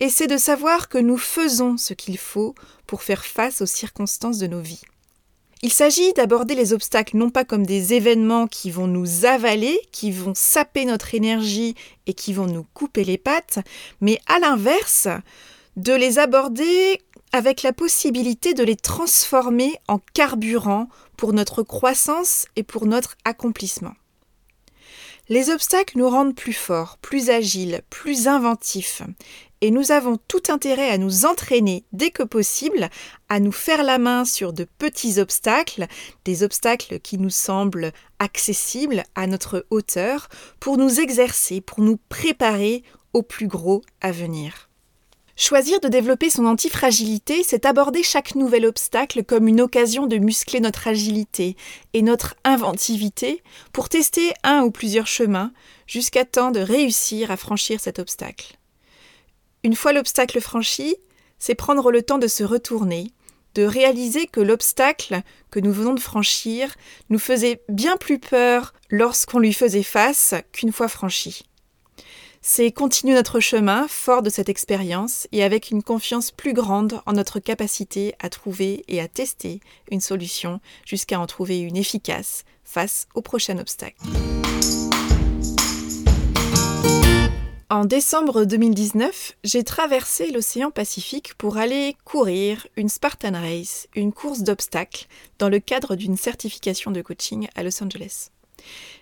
et 0.00 0.10
c'est 0.10 0.26
de 0.26 0.36
savoir 0.36 0.88
que 0.88 0.98
nous 0.98 1.18
faisons 1.18 1.76
ce 1.76 1.94
qu'il 1.94 2.18
faut 2.18 2.54
pour 2.86 3.02
faire 3.02 3.24
face 3.24 3.62
aux 3.62 3.66
circonstances 3.66 4.38
de 4.38 4.46
nos 4.46 4.60
vies. 4.60 4.82
Il 5.62 5.72
s'agit 5.72 6.14
d'aborder 6.14 6.54
les 6.54 6.72
obstacles 6.72 7.18
non 7.18 7.28
pas 7.28 7.44
comme 7.44 7.66
des 7.66 7.92
événements 7.92 8.46
qui 8.46 8.70
vont 8.70 8.86
nous 8.86 9.26
avaler, 9.26 9.78
qui 9.92 10.10
vont 10.10 10.32
saper 10.34 10.86
notre 10.86 11.14
énergie 11.14 11.74
et 12.06 12.14
qui 12.14 12.32
vont 12.32 12.46
nous 12.46 12.64
couper 12.72 13.04
les 13.04 13.18
pattes, 13.18 13.58
mais 14.00 14.18
à 14.26 14.38
l'inverse, 14.38 15.06
de 15.76 15.92
les 15.92 16.18
aborder 16.18 17.00
avec 17.32 17.62
la 17.62 17.74
possibilité 17.74 18.54
de 18.54 18.64
les 18.64 18.76
transformer 18.76 19.74
en 19.86 19.98
carburant 20.14 20.88
pour 21.16 21.34
notre 21.34 21.62
croissance 21.62 22.46
et 22.56 22.62
pour 22.62 22.86
notre 22.86 23.16
accomplissement. 23.24 23.94
Les 25.30 25.50
obstacles 25.50 25.96
nous 25.96 26.08
rendent 26.08 26.34
plus 26.34 26.52
forts, 26.52 26.98
plus 26.98 27.30
agiles, 27.30 27.82
plus 27.88 28.26
inventifs, 28.26 29.02
et 29.60 29.70
nous 29.70 29.92
avons 29.92 30.18
tout 30.26 30.42
intérêt 30.48 30.90
à 30.90 30.98
nous 30.98 31.24
entraîner 31.24 31.84
dès 31.92 32.10
que 32.10 32.24
possible, 32.24 32.90
à 33.28 33.38
nous 33.38 33.52
faire 33.52 33.84
la 33.84 33.98
main 33.98 34.24
sur 34.24 34.52
de 34.52 34.66
petits 34.78 35.20
obstacles, 35.20 35.86
des 36.24 36.42
obstacles 36.42 36.98
qui 36.98 37.16
nous 37.16 37.30
semblent 37.30 37.92
accessibles 38.18 39.04
à 39.14 39.28
notre 39.28 39.66
hauteur, 39.70 40.28
pour 40.58 40.78
nous 40.78 40.98
exercer, 40.98 41.60
pour 41.60 41.80
nous 41.80 42.00
préparer 42.08 42.82
au 43.12 43.22
plus 43.22 43.46
gros 43.46 43.82
à 44.00 44.10
venir. 44.10 44.69
Choisir 45.40 45.80
de 45.80 45.88
développer 45.88 46.28
son 46.28 46.44
antifragilité, 46.44 47.42
c'est 47.42 47.64
aborder 47.64 48.02
chaque 48.02 48.34
nouvel 48.34 48.66
obstacle 48.66 49.24
comme 49.24 49.48
une 49.48 49.62
occasion 49.62 50.06
de 50.06 50.18
muscler 50.18 50.60
notre 50.60 50.86
agilité 50.86 51.56
et 51.94 52.02
notre 52.02 52.34
inventivité 52.44 53.42
pour 53.72 53.88
tester 53.88 54.34
un 54.42 54.60
ou 54.64 54.70
plusieurs 54.70 55.06
chemins 55.06 55.50
jusqu'à 55.86 56.26
temps 56.26 56.50
de 56.50 56.60
réussir 56.60 57.30
à 57.30 57.38
franchir 57.38 57.80
cet 57.80 57.98
obstacle. 57.98 58.58
Une 59.64 59.74
fois 59.74 59.94
l'obstacle 59.94 60.42
franchi, 60.42 60.94
c'est 61.38 61.54
prendre 61.54 61.90
le 61.90 62.02
temps 62.02 62.18
de 62.18 62.28
se 62.28 62.44
retourner, 62.44 63.10
de 63.54 63.62
réaliser 63.62 64.26
que 64.26 64.40
l'obstacle 64.40 65.22
que 65.50 65.58
nous 65.58 65.72
venons 65.72 65.94
de 65.94 66.00
franchir 66.00 66.74
nous 67.08 67.18
faisait 67.18 67.62
bien 67.70 67.96
plus 67.96 68.18
peur 68.18 68.74
lorsqu'on 68.90 69.38
lui 69.38 69.54
faisait 69.54 69.84
face 69.84 70.34
qu'une 70.52 70.70
fois 70.70 70.88
franchi 70.88 71.44
c'est 72.40 72.72
continuer 72.72 73.14
notre 73.14 73.38
chemin 73.38 73.86
fort 73.88 74.22
de 74.22 74.30
cette 74.30 74.48
expérience 74.48 75.28
et 75.30 75.44
avec 75.44 75.70
une 75.70 75.82
confiance 75.82 76.30
plus 76.30 76.54
grande 76.54 77.00
en 77.04 77.12
notre 77.12 77.38
capacité 77.38 78.14
à 78.18 78.30
trouver 78.30 78.82
et 78.88 79.00
à 79.00 79.08
tester 79.08 79.60
une 79.90 80.00
solution 80.00 80.60
jusqu'à 80.86 81.20
en 81.20 81.26
trouver 81.26 81.60
une 81.60 81.76
efficace 81.76 82.44
face 82.64 83.06
au 83.14 83.20
prochain 83.20 83.58
obstacle. 83.58 84.00
En 87.68 87.84
décembre 87.84 88.44
2019, 88.44 89.36
j'ai 89.44 89.62
traversé 89.62 90.32
l'océan 90.32 90.72
Pacifique 90.72 91.34
pour 91.34 91.56
aller 91.56 91.94
courir 92.04 92.66
une 92.76 92.88
Spartan 92.88 93.32
Race, 93.34 93.86
une 93.94 94.12
course 94.12 94.40
d'obstacles, 94.40 95.06
dans 95.38 95.48
le 95.48 95.60
cadre 95.60 95.94
d'une 95.94 96.16
certification 96.16 96.90
de 96.90 97.00
coaching 97.00 97.46
à 97.54 97.62
Los 97.62 97.80
Angeles. 97.80 98.30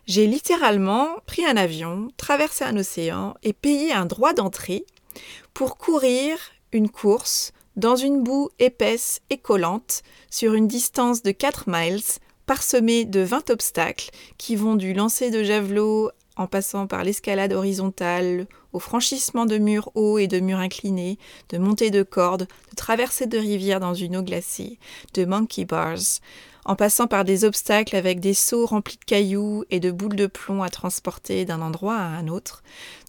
J'ai 0.07 0.27
littéralement 0.27 1.09
pris 1.27 1.45
un 1.45 1.57
avion, 1.57 2.09
traversé 2.17 2.65
un 2.65 2.77
océan 2.77 3.35
et 3.43 3.53
payé 3.53 3.93
un 3.93 4.07
droit 4.07 4.33
d'entrée 4.33 4.85
pour 5.55 5.77
courir 5.77 6.39
une 6.73 6.89
course 6.89 7.53
dans 7.77 7.97
une 7.97 8.23
boue 8.23 8.51
épaisse 8.59 9.21
et 9.31 9.39
collante 9.39 10.03
sur 10.31 10.55
une 10.55 10.67
distance 10.67 11.23
de 11.23 11.31
4 11.31 11.65
miles 11.69 12.03
parsemée 12.47 13.05
de 13.05 13.21
20 13.21 13.51
obstacles 13.51 14.11
qui 14.39 14.57
vont 14.57 14.75
du 14.75 14.95
lancer 14.95 15.31
de 15.31 15.45
javelot 15.45 16.11
en 16.37 16.47
passant 16.47 16.87
par 16.87 17.05
l'escalade 17.05 17.53
horizontale, 17.53 18.47
au 18.73 18.79
franchissement 18.79 19.45
de 19.45 19.59
murs 19.59 19.91
hauts 19.95 20.19
et 20.19 20.29
de 20.29 20.41
murs 20.41 20.59
inclinés, 20.59 21.19
de 21.51 21.59
montées 21.59 21.91
de 21.91 22.03
cordes, 22.03 22.47
de 22.71 22.77
traversées 22.77 23.27
de 23.27 23.39
rivières 23.39 23.81
dans 23.81 23.95
une 23.95 24.17
eau 24.17 24.23
glacée, 24.23 24.79
de 25.15 25.25
monkey 25.25 25.65
bars, 25.65 26.21
en 26.69 26.77
passant 26.77 27.07
par 27.07 27.25
des 27.25 27.45
obstacles 27.47 27.97
avec 27.97 28.21
des 28.21 28.35
seaux 28.35 28.67
remplis 28.67 28.99
de 28.99 29.05
cailloux 29.07 29.65
et 29.71 29.81
de 29.81 29.91
boules 29.91 30.17
de 30.17 30.27
plomb 30.27 30.63
à 30.63 30.69
transporter 30.69 31.47
d'un 31.47 31.63
endroit 31.63 31.97
à 31.97 32.05
un 32.05 32.29
autre, 32.29 32.63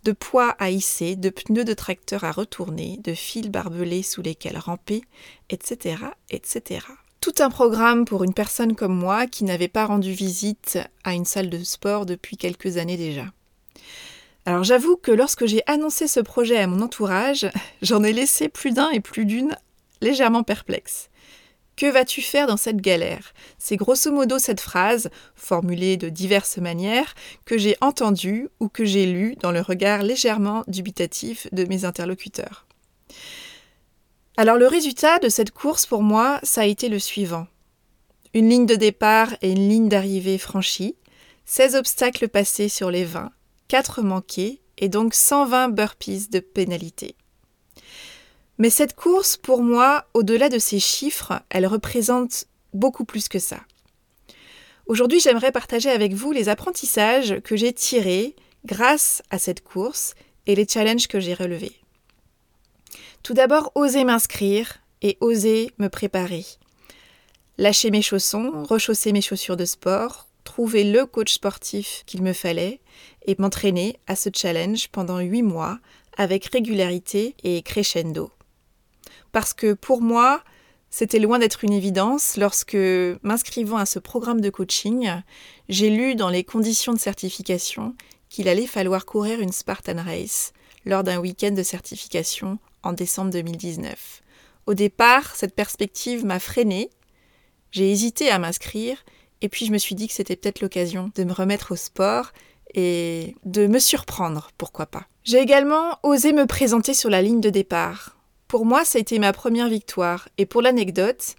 de 0.06 0.13
poids 0.13 0.56
à 0.60 0.70
hisser, 0.70 1.18
de 1.18 1.30
pneus 1.30 1.66
de 1.66 1.74
tracteur 1.74 2.24
à 2.24 2.32
retourner, 2.32 3.01
de 3.04 3.13
fils 3.13 3.50
barbelés 3.50 4.01
sous 4.01 4.22
lesquels 4.22 4.58
ramper, 4.58 5.04
etc., 5.50 5.98
etc. 6.30 6.86
Tout 7.20 7.34
un 7.39 7.50
programme 7.50 8.06
pour 8.06 8.24
une 8.24 8.34
personne 8.34 8.78
comme 8.78 8.96
moi 8.96 9.28
qui 9.28 9.44
n'avait 9.44 9.68
pas 9.68 9.86
rendu 9.86 10.13
visite 10.13 10.80
à 11.04 11.13
une 11.13 11.25
salle 11.25 11.50
de 11.50 11.62
sport 11.62 12.06
depuis 12.06 12.38
quelques 12.38 12.78
années 12.78 12.96
déjà. 12.96 13.25
Alors 14.46 14.63
j'avoue 14.63 14.96
que 14.96 15.12
lorsque 15.12 15.48
j'ai 15.48 15.63
annoncé 15.68 16.08
ce 16.08 16.22
projet 16.22 16.60
à 16.60 16.68
mon 16.68 16.80
entourage, 16.80 17.46
j'en 17.82 18.06
ai 18.06 18.13
laissé 18.13 18.48
plus 18.48 18.72
d'un 18.72 18.89
et 18.92 19.01
plus 19.01 19.25
d'une 19.25 19.58
légèrement 20.00 20.44
perplexes. 20.44 21.10
Que 21.80 21.86
vas-tu 21.86 22.22
faire 22.22 22.46
dans 22.46 22.58
cette 22.58 22.82
galère? 22.82 23.34
C'est 23.58 23.78
grosso 23.78 24.12
modo 24.12 24.38
cette 24.38 24.60
phrase, 24.60 25.10
formulée 25.34 25.96
de 25.96 26.10
diverses 26.10 26.58
manières, 26.58 27.16
que 27.46 27.58
j'ai 27.58 27.78
entendue 27.80 28.50
ou 28.60 28.68
que 28.68 28.84
j'ai 28.84 29.06
lue 29.06 29.38
dans 29.38 29.54
le 29.54 29.62
regard 29.62 30.04
légèrement 30.04 30.66
dubitatif 30.68 31.48
de 31.54 31.64
mes 31.64 31.86
interlocuteurs. 31.86 32.68
Alors 34.36 34.58
le 34.58 34.68
résultat 34.68 35.20
de 35.20 35.30
cette 35.30 35.52
course 35.52 35.86
pour 35.86 36.04
moi, 36.04 36.42
ça 36.44 36.64
a 36.64 36.66
été 36.66 36.90
le 36.90 37.00
suivant. 37.00 37.48
Une 38.34 38.50
ligne 38.50 38.66
de 38.66 38.76
départ 38.76 39.30
et 39.42 39.50
une 39.50 39.70
ligne 39.70 39.88
d'arrivée 39.88 40.38
franchie, 40.38 40.98
16 41.46 41.76
obstacles 41.76 42.28
passés 42.28 42.68
sur 42.68 42.92
les 42.92 43.06
20, 43.06 43.32
4 43.70 44.02
manqués 44.02 44.60
et 44.80 44.90
donc 44.90 45.14
120 45.14 45.70
burpees 45.70 46.28
de 46.30 46.42
pénalité. 46.42 47.16
Mais 48.60 48.70
cette 48.70 48.94
course, 48.94 49.38
pour 49.38 49.63
moi, 49.63 50.06
au-delà 50.13 50.50
de 50.50 50.60
ces 50.60 50.80
chiffres, 50.80 51.42
elle 51.50 51.66
représente 51.66 52.46
beaucoup 52.74 53.06
plus 53.06 53.30
que 53.30 53.39
ça. 53.39 53.62
Aujourd'hui, 54.86 55.22
j'aimerais 55.22 55.54
partager 55.54 55.89
avec 55.89 56.13
vous 56.13 56.34
les 56.34 56.50
apprentissages 56.50 57.39
que 57.39 57.56
j'ai 57.56 57.72
tirés 57.72 58.36
grâce 58.66 59.24
à 59.30 59.39
cette 59.39 59.63
course 59.63 60.13
et 60.46 60.56
les 60.56 60.68
challenges 60.68 61.08
que 61.08 61.22
j'ai 61.22 61.34
relevés. 61.34 61.75
Tout 63.24 63.34
d'abord, 63.34 63.72
oser 63.75 64.04
m'inscrire 64.04 64.80
et 65.01 65.18
oser 65.22 65.72
me 65.78 65.88
préparer. 65.88 66.46
Lâcher 67.58 67.92
mes 67.92 68.01
chaussons, 68.01 68.63
rechausser 68.63 69.13
mes 69.13 69.22
chaussures 69.22 69.58
de 69.58 69.66
sport, 69.66 70.28
trouver 70.44 70.84
le 70.84 71.06
coach 71.06 71.34
sportif 71.34 72.04
qu'il 72.06 72.24
me 72.24 72.34
fallait 72.34 72.82
et 73.25 73.36
m'entraîner 73.39 74.00
à 74.08 74.18
ce 74.18 74.30
challenge 74.34 74.89
pendant 74.89 75.20
huit 75.20 75.44
mois 75.44 75.80
avec 76.18 76.46
régularité 76.46 77.36
et 77.44 77.62
crescendo 77.62 78.32
parce 79.32 79.54
que 79.54 79.74
pour 79.74 80.02
moi, 80.02 80.44
c'était 80.90 81.20
loin 81.20 81.40
d'être 81.40 81.64
une 81.64 81.74
évidence 81.74 82.36
lorsque, 82.38 82.78
m'inscrivant 83.24 83.78
à 83.78 83.86
ce 83.86 84.00
programme 84.00 84.42
de 84.42 84.50
coaching, 84.50 85.12
j'ai 85.68 85.90
lu 85.90 86.16
dans 86.16 86.30
les 86.30 86.44
conditions 86.44 86.94
de 86.94 87.00
certification 87.00 87.96
qu'il 88.30 88.48
allait 88.48 88.68
falloir 88.68 89.06
courir 89.06 89.40
une 89.40 89.52
Spartan 89.52 90.04
Race 90.04 90.54
lors 90.86 91.04
d'un 91.04 91.20
week-end 91.20 91.52
de 91.52 91.64
certification 91.64 92.60
en 92.84 92.94
décembre 92.94 93.32
2019. 93.32 94.22
Au 94.66 94.74
départ, 94.74 95.36
cette 95.36 95.56
perspective 95.56 96.26
m'a 96.26 96.40
freinée, 96.40 96.90
j'ai 97.72 97.92
hésité 97.92 98.30
à 98.30 98.40
m'inscrire, 98.40 99.04
et 99.42 99.50
puis 99.50 99.66
je 99.66 99.72
me 99.72 99.78
suis 99.78 99.96
dit 99.96 100.08
que 100.08 100.14
c'était 100.14 100.36
peut-être 100.36 100.62
l'occasion 100.62 101.12
de 101.16 101.24
me 101.24 101.34
remettre 101.34 101.72
au 101.72 101.76
sport 101.76 102.32
et 102.74 103.36
de 103.46 103.68
me 103.68 103.80
surprendre, 103.80 104.52
pourquoi 104.58 104.86
pas. 104.86 105.08
J'ai 105.24 105.40
également 105.40 105.98
osé 106.04 106.34
me 106.34 106.46
présenter 106.46 106.94
sur 106.94 107.10
la 107.10 107.22
ligne 107.22 107.42
de 107.42 107.50
départ. 107.50 108.19
Pour 108.50 108.65
moi, 108.65 108.84
ça 108.84 108.98
a 108.98 109.01
été 109.01 109.20
ma 109.20 109.32
première 109.32 109.70
victoire, 109.70 110.27
et 110.39 110.48
pour 110.48 110.63
l'anecdote, 110.63 111.36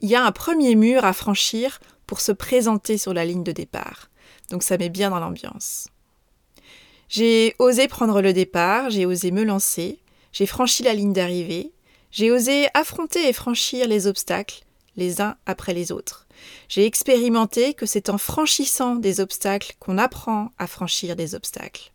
il 0.00 0.10
y 0.10 0.14
a 0.14 0.22
un 0.22 0.30
premier 0.30 0.74
mur 0.74 1.06
à 1.06 1.14
franchir 1.14 1.80
pour 2.06 2.20
se 2.20 2.32
présenter 2.32 2.98
sur 2.98 3.14
la 3.14 3.24
ligne 3.24 3.42
de 3.42 3.50
départ. 3.50 4.10
Donc 4.50 4.62
ça 4.62 4.76
met 4.76 4.90
bien 4.90 5.08
dans 5.08 5.20
l'ambiance. 5.20 5.88
J'ai 7.08 7.54
osé 7.58 7.88
prendre 7.88 8.20
le 8.20 8.34
départ, 8.34 8.90
j'ai 8.90 9.06
osé 9.06 9.30
me 9.30 9.42
lancer, 9.42 10.00
j'ai 10.32 10.44
franchi 10.44 10.82
la 10.82 10.92
ligne 10.92 11.14
d'arrivée, 11.14 11.72
j'ai 12.10 12.30
osé 12.30 12.68
affronter 12.74 13.26
et 13.26 13.32
franchir 13.32 13.88
les 13.88 14.06
obstacles, 14.06 14.66
les 14.96 15.22
uns 15.22 15.36
après 15.46 15.72
les 15.72 15.92
autres. 15.92 16.26
J'ai 16.68 16.84
expérimenté 16.84 17.72
que 17.72 17.86
c'est 17.86 18.10
en 18.10 18.18
franchissant 18.18 18.96
des 18.96 19.20
obstacles 19.20 19.76
qu'on 19.80 19.96
apprend 19.96 20.52
à 20.58 20.66
franchir 20.66 21.16
des 21.16 21.34
obstacles. 21.34 21.90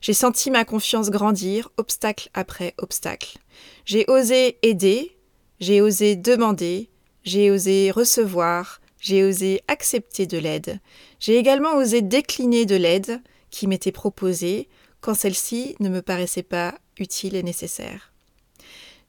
J'ai 0.00 0.12
senti 0.12 0.50
ma 0.50 0.64
confiance 0.64 1.10
grandir, 1.10 1.70
obstacle 1.76 2.28
après 2.34 2.74
obstacle. 2.78 3.38
J'ai 3.84 4.04
osé 4.08 4.58
aider, 4.62 5.16
j'ai 5.60 5.80
osé 5.80 6.16
demander, 6.16 6.90
j'ai 7.24 7.50
osé 7.50 7.90
recevoir, 7.90 8.80
j'ai 9.00 9.24
osé 9.24 9.62
accepter 9.68 10.26
de 10.26 10.38
l'aide. 10.38 10.80
J'ai 11.18 11.36
également 11.36 11.76
osé 11.76 12.02
décliner 12.02 12.66
de 12.66 12.76
l'aide 12.76 13.20
qui 13.50 13.66
m'était 13.66 13.92
proposée 13.92 14.68
quand 15.00 15.14
celle-ci 15.14 15.76
ne 15.80 15.88
me 15.88 16.02
paraissait 16.02 16.42
pas 16.42 16.74
utile 16.98 17.36
et 17.36 17.42
nécessaire. 17.42 18.12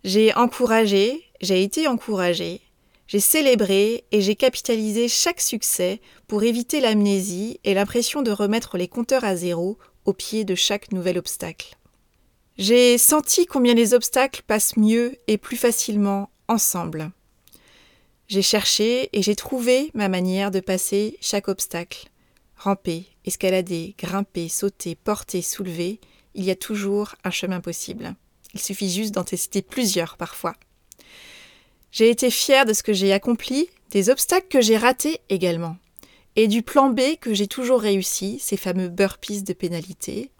J'ai 0.03 0.33
encouragé, 0.35 1.23
j'ai 1.41 1.63
été 1.63 1.87
encouragé, 1.87 2.61
j'ai 3.07 3.19
célébré 3.19 4.05
et 4.11 4.21
j'ai 4.21 4.35
capitalisé 4.35 5.07
chaque 5.07 5.41
succès 5.41 6.01
pour 6.27 6.43
éviter 6.43 6.81
l'amnésie 6.81 7.59
et 7.63 7.73
l'impression 7.73 8.21
de 8.21 8.31
remettre 8.31 8.77
les 8.77 8.87
compteurs 8.87 9.23
à 9.23 9.35
zéro 9.35 9.77
au 10.07 10.13
pied 10.13 10.45
de 10.45 10.55
chaque 10.55 10.91
nouvel 10.91 11.19
obstacle. 11.19 11.75
J'ai 12.57 12.97
senti 12.97 13.45
combien 13.45 13.75
les 13.75 13.93
obstacles 13.93 14.41
passent 14.47 14.77
mieux 14.77 15.15
et 15.27 15.37
plus 15.37 15.57
facilement 15.57 16.31
ensemble. 16.47 17.11
J'ai 18.27 18.41
cherché 18.41 19.09
et 19.13 19.21
j'ai 19.21 19.35
trouvé 19.35 19.91
ma 19.93 20.09
manière 20.09 20.49
de 20.49 20.59
passer 20.59 21.17
chaque 21.21 21.49
obstacle. 21.49 22.07
Ramper, 22.55 23.05
escalader, 23.25 23.95
grimper, 23.99 24.49
sauter, 24.49 24.95
porter, 24.95 25.43
soulever, 25.43 25.99
il 26.33 26.45
y 26.45 26.51
a 26.51 26.55
toujours 26.55 27.15
un 27.23 27.29
chemin 27.29 27.59
possible. 27.59 28.15
Il 28.53 28.61
suffit 28.61 28.89
juste 28.89 29.13
d'en 29.13 29.23
tester 29.23 29.61
plusieurs 29.61 30.17
parfois. 30.17 30.55
J'ai 31.91 32.09
été 32.09 32.31
fière 32.31 32.65
de 32.65 32.73
ce 32.73 32.83
que 32.83 32.93
j'ai 32.93 33.13
accompli, 33.13 33.69
des 33.91 34.09
obstacles 34.09 34.47
que 34.47 34.61
j'ai 34.61 34.77
ratés 34.77 35.19
également, 35.29 35.77
et 36.37 36.47
du 36.47 36.61
plan 36.61 36.91
B 36.91 37.17
que 37.19 37.33
j'ai 37.33 37.47
toujours 37.47 37.81
réussi, 37.81 38.37
ces 38.39 38.57
fameux 38.57 38.89
burpees 38.89 39.41
de 39.41 39.53
pénalité. 39.53 40.31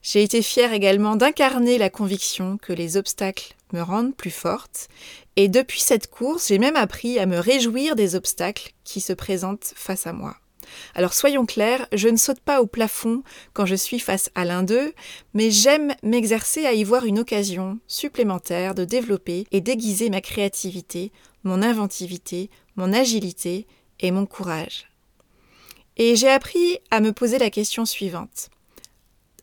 J'ai 0.00 0.22
été 0.22 0.40
fière 0.40 0.72
également 0.72 1.16
d'incarner 1.16 1.78
la 1.78 1.90
conviction 1.90 2.58
que 2.58 2.72
les 2.72 2.96
obstacles 2.96 3.56
me 3.72 3.82
rendent 3.82 4.14
plus 4.14 4.30
forte, 4.30 4.88
et 5.34 5.48
depuis 5.48 5.80
cette 5.80 6.08
course, 6.08 6.48
j'ai 6.48 6.58
même 6.58 6.76
appris 6.76 7.18
à 7.18 7.26
me 7.26 7.38
réjouir 7.38 7.96
des 7.96 8.14
obstacles 8.14 8.72
qui 8.84 9.00
se 9.00 9.12
présentent 9.12 9.72
face 9.74 10.06
à 10.06 10.12
moi. 10.12 10.36
Alors 10.94 11.12
soyons 11.12 11.44
clairs, 11.44 11.88
je 11.92 12.08
ne 12.08 12.16
saute 12.16 12.40
pas 12.40 12.62
au 12.62 12.66
plafond 12.66 13.24
quand 13.52 13.66
je 13.66 13.74
suis 13.74 13.98
face 13.98 14.30
à 14.36 14.44
l'un 14.44 14.62
d'eux, 14.62 14.94
mais 15.34 15.50
j'aime 15.50 15.92
m'exercer 16.04 16.66
à 16.66 16.72
y 16.72 16.84
voir 16.84 17.04
une 17.04 17.18
occasion 17.18 17.80
supplémentaire 17.88 18.76
de 18.76 18.84
développer 18.84 19.48
et 19.50 19.60
d'aiguiser 19.60 20.08
ma 20.08 20.20
créativité, 20.20 21.10
mon 21.42 21.62
inventivité, 21.62 22.48
mon 22.76 22.92
agilité 22.92 23.66
et 23.98 24.12
mon 24.12 24.24
courage. 24.24 24.91
Et 25.96 26.16
j'ai 26.16 26.30
appris 26.30 26.78
à 26.90 27.00
me 27.00 27.12
poser 27.12 27.38
la 27.38 27.50
question 27.50 27.84
suivante. 27.84 28.50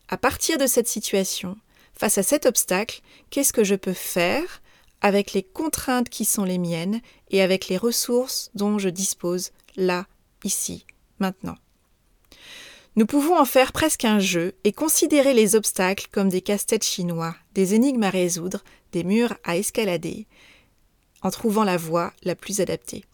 À 0.08 0.16
partir 0.16 0.58
de 0.58 0.66
cette 0.66 0.88
situation, 0.88 1.56
face 1.94 2.18
à 2.18 2.22
cet 2.22 2.46
obstacle, 2.46 3.00
qu'est-ce 3.30 3.52
que 3.52 3.64
je 3.64 3.76
peux 3.76 3.92
faire 3.92 4.62
avec 5.00 5.32
les 5.32 5.42
contraintes 5.42 6.08
qui 6.08 6.24
sont 6.24 6.44
les 6.44 6.58
miennes 6.58 7.00
et 7.30 7.42
avec 7.42 7.68
les 7.68 7.76
ressources 7.76 8.50
dont 8.54 8.78
je 8.78 8.88
dispose 8.88 9.50
là, 9.76 10.06
ici, 10.44 10.84
maintenant? 11.20 11.56
Nous 12.96 13.06
pouvons 13.06 13.38
en 13.38 13.44
faire 13.44 13.72
presque 13.72 14.04
un 14.04 14.18
jeu 14.18 14.54
et 14.64 14.72
considérer 14.72 15.32
les 15.32 15.54
obstacles 15.54 16.08
comme 16.10 16.28
des 16.28 16.40
casse-têtes 16.40 16.84
chinois, 16.84 17.36
des 17.54 17.74
énigmes 17.74 18.02
à 18.02 18.10
résoudre, 18.10 18.64
des 18.90 19.04
murs 19.04 19.36
à 19.44 19.56
escalader, 19.56 20.26
en 21.22 21.30
trouvant 21.30 21.64
la 21.64 21.76
voie 21.76 22.12
la 22.24 22.34
plus 22.34 22.60
adaptée. 22.60 23.04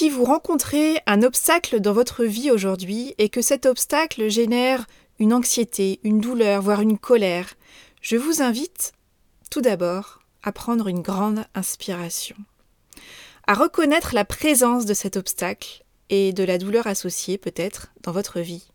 Si 0.00 0.08
vous 0.08 0.24
rencontrez 0.24 1.02
un 1.04 1.22
obstacle 1.22 1.78
dans 1.78 1.92
votre 1.92 2.24
vie 2.24 2.50
aujourd'hui 2.50 3.14
et 3.18 3.28
que 3.28 3.42
cet 3.42 3.66
obstacle 3.66 4.30
génère 4.30 4.86
une 5.18 5.34
anxiété, 5.34 6.00
une 6.04 6.22
douleur, 6.22 6.62
voire 6.62 6.80
une 6.80 6.96
colère, 6.96 7.52
je 8.00 8.16
vous 8.16 8.40
invite 8.40 8.94
tout 9.50 9.60
d'abord 9.60 10.20
à 10.42 10.52
prendre 10.52 10.88
une 10.88 11.02
grande 11.02 11.44
inspiration 11.54 12.34
à 13.46 13.52
reconnaître 13.52 14.14
la 14.14 14.24
présence 14.24 14.86
de 14.86 14.94
cet 14.94 15.18
obstacle 15.18 15.84
et 16.08 16.32
de 16.32 16.44
la 16.44 16.56
douleur 16.56 16.86
associée 16.86 17.36
peut-être 17.36 17.92
dans 18.02 18.12
votre 18.12 18.40
vie. 18.40 18.68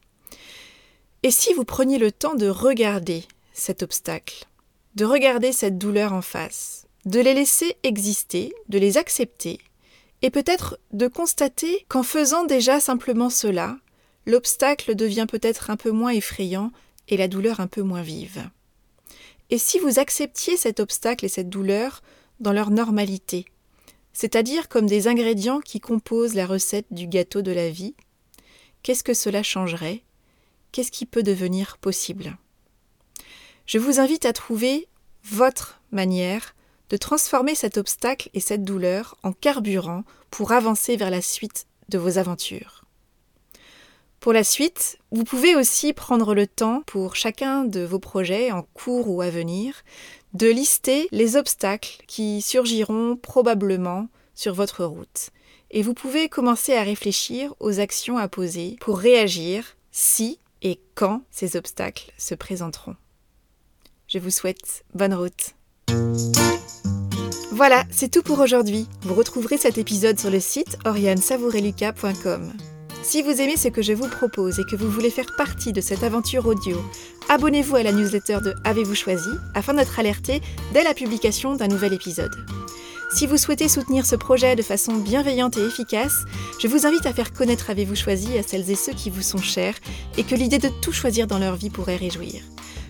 Et 1.23 1.31
si 1.31 1.55
vous 1.55 1.65
preniez 1.65 1.97
le 1.97 2.11
temps 2.11 2.35
de 2.35 2.49
regarder 2.49 3.23
cet 3.51 3.81
obstacle, 3.81 4.45
de 4.93 5.05
regarder 5.05 5.53
cette 5.53 5.79
douleur 5.79 6.13
en 6.13 6.21
face, 6.21 6.85
de 7.05 7.19
les 7.19 7.33
laisser 7.33 7.77
exister, 7.81 8.53
de 8.69 8.77
les 8.77 8.97
accepter, 8.99 9.59
et 10.25 10.31
peut-être 10.31 10.79
de 10.91 11.07
constater 11.07 11.85
qu'en 11.87 12.01
faisant 12.01 12.45
déjà 12.45 12.79
simplement 12.79 13.29
cela, 13.29 13.77
l'obstacle 14.25 14.95
devient 14.95 15.27
peut-être 15.29 15.69
un 15.69 15.77
peu 15.77 15.91
moins 15.91 16.09
effrayant 16.09 16.71
et 17.07 17.15
la 17.15 17.27
douleur 17.27 17.59
un 17.59 17.67
peu 17.67 17.83
moins 17.83 18.01
vive. 18.01 18.49
Et 19.51 19.59
si 19.59 19.77
vous 19.77 19.99
acceptiez 19.99 20.57
cet 20.57 20.79
obstacle 20.79 21.25
et 21.25 21.29
cette 21.29 21.49
douleur 21.49 22.01
dans 22.39 22.53
leur 22.53 22.71
normalité, 22.71 23.45
c'est-à-dire 24.13 24.67
comme 24.67 24.87
des 24.87 25.07
ingrédients 25.07 25.59
qui 25.59 25.79
composent 25.79 26.33
la 26.33 26.47
recette 26.47 26.87
du 26.89 27.05
gâteau 27.05 27.43
de 27.43 27.51
la 27.51 27.69
vie. 27.69 27.93
Qu'est-ce 28.81 29.03
que 29.03 29.13
cela 29.13 29.43
changerait? 29.43 30.01
Qu'est-ce 30.71 30.91
qui 30.91 31.05
peut 31.05 31.21
devenir 31.21 31.77
possible? 31.77 32.35
Je 33.67 33.77
vous 33.77 33.99
invite 33.99 34.25
à 34.25 34.33
trouver 34.33 34.87
votre 35.21 35.81
manière 35.91 36.55
de 36.89 36.97
transformer 36.97 37.55
cet 37.55 37.77
obstacle 37.77 38.29
et 38.33 38.39
cette 38.39 38.63
douleur 38.63 39.17
en 39.23 39.33
carburant 39.33 40.03
pour 40.29 40.51
avancer 40.51 40.97
vers 40.97 41.09
la 41.09 41.21
suite 41.21 41.67
de 41.89 41.97
vos 41.97 42.17
aventures. 42.17 42.85
Pour 44.19 44.33
la 44.33 44.43
suite, 44.43 44.97
vous 45.11 45.23
pouvez 45.23 45.55
aussi 45.55 45.93
prendre 45.93 46.33
le 46.33 46.47
temps 46.47 46.81
pour 46.87 47.15
chacun 47.15 47.63
de 47.63 47.81
vos 47.81 47.99
projets 47.99 48.51
en 48.51 48.63
cours 48.73 49.07
ou 49.07 49.21
à 49.21 49.29
venir 49.29 49.83
de 50.33 50.47
lister 50.47 51.07
les 51.11 51.35
obstacles 51.35 52.03
qui 52.07 52.41
surgiront 52.41 53.17
probablement 53.17 54.07
sur 54.33 54.53
votre 54.53 54.83
route. 54.83 55.29
Et 55.69 55.83
vous 55.83 55.93
pouvez 55.93 56.27
commencer 56.27 56.75
à 56.75 56.83
réfléchir 56.83 57.53
aux 57.59 57.79
actions 57.79 58.17
à 58.17 58.27
poser 58.27 58.77
pour 58.81 58.97
réagir 58.97 59.77
si 59.91 60.39
et 60.61 60.79
quand 60.95 61.21
ces 61.29 61.55
obstacles 61.55 62.11
se 62.17 62.33
présenteront. 62.33 62.95
Je 64.07 64.19
vous 64.19 64.31
souhaite 64.31 64.83
bonne 64.93 65.13
route. 65.13 65.53
Voilà, 67.55 67.85
c'est 67.89 68.11
tout 68.11 68.21
pour 68.21 68.41
aujourd'hui. 68.41 68.85
Vous 69.03 69.13
retrouverez 69.13 69.55
cet 69.57 69.77
épisode 69.77 70.19
sur 70.19 70.29
le 70.29 70.41
site 70.41 70.77
oriansavoureluca.com. 70.83 72.51
Si 73.01 73.21
vous 73.21 73.39
aimez 73.39 73.55
ce 73.55 73.69
que 73.69 73.81
je 73.81 73.93
vous 73.93 74.09
propose 74.09 74.59
et 74.59 74.65
que 74.65 74.75
vous 74.75 74.91
voulez 74.91 75.09
faire 75.09 75.37
partie 75.37 75.71
de 75.71 75.79
cette 75.79 76.03
aventure 76.03 76.47
audio, 76.47 76.75
abonnez-vous 77.29 77.77
à 77.77 77.83
la 77.83 77.93
newsletter 77.93 78.39
de 78.43 78.55
Avez-vous 78.65 78.93
choisi 78.93 79.29
afin 79.53 79.73
d'être 79.73 79.97
alerté 79.97 80.41
dès 80.73 80.83
la 80.83 80.93
publication 80.93 81.55
d'un 81.55 81.69
nouvel 81.69 81.93
épisode. 81.93 82.35
Si 83.13 83.25
vous 83.25 83.37
souhaitez 83.37 83.69
soutenir 83.69 84.05
ce 84.05 84.17
projet 84.17 84.57
de 84.57 84.61
façon 84.61 84.95
bienveillante 84.95 85.55
et 85.55 85.65
efficace, 85.65 86.25
je 86.59 86.67
vous 86.67 86.85
invite 86.85 87.05
à 87.05 87.13
faire 87.13 87.31
connaître 87.31 87.69
Avez-vous 87.69 87.95
choisi 87.95 88.37
à 88.37 88.43
celles 88.43 88.69
et 88.69 88.75
ceux 88.75 88.91
qui 88.91 89.09
vous 89.09 89.21
sont 89.21 89.37
chers 89.37 89.75
et 90.17 90.25
que 90.25 90.35
l'idée 90.35 90.59
de 90.59 90.71
tout 90.81 90.91
choisir 90.91 91.25
dans 91.25 91.39
leur 91.39 91.55
vie 91.55 91.69
pourrait 91.69 91.95
réjouir. 91.95 92.41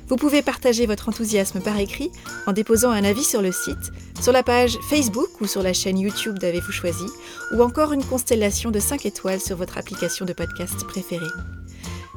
Vous 0.07 0.17
pouvez 0.17 0.41
partager 0.41 0.85
votre 0.85 1.09
enthousiasme 1.09 1.61
par 1.61 1.79
écrit 1.79 2.11
en 2.45 2.53
déposant 2.53 2.91
un 2.91 3.03
avis 3.03 3.23
sur 3.23 3.41
le 3.41 3.51
site, 3.51 3.91
sur 4.21 4.31
la 4.31 4.43
page 4.43 4.77
Facebook 4.89 5.41
ou 5.41 5.47
sur 5.47 5.63
la 5.63 5.73
chaîne 5.73 5.97
YouTube 5.97 6.37
d'Avez-vous 6.37 6.71
choisi, 6.71 7.05
ou 7.53 7.61
encore 7.61 7.91
une 7.91 8.03
constellation 8.03 8.71
de 8.71 8.79
5 8.79 9.05
étoiles 9.05 9.41
sur 9.41 9.57
votre 9.57 9.77
application 9.77 10.25
de 10.25 10.33
podcast 10.33 10.85
préférée. 10.87 11.25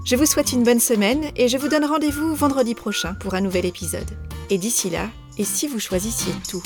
Je 0.05 0.17
vous 0.17 0.27
souhaite 0.27 0.53
une 0.53 0.63
bonne 0.63 0.81
semaine 0.81 1.31
et 1.37 1.49
je 1.49 1.59
vous 1.59 1.69
donne 1.69 1.85
rendez-vous 1.85 2.35
vendredi 2.35 2.75
prochain 2.75 3.15
pour 3.15 3.35
un 3.35 3.41
nouvel 3.41 3.67
épisode. 3.67 4.11
Et 4.51 4.59
d'ici 4.59 4.91
là, 4.91 5.09
et 5.39 5.45
si 5.45 5.67
vous 5.67 5.81
choisissiez 5.81 6.33
tout? 6.49 6.63